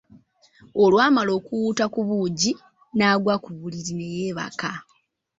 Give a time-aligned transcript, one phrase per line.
[0.83, 2.51] Olwamala okuwuuta ku buugi,
[2.97, 4.71] n'aggwa ku buliriri ne yeebaka.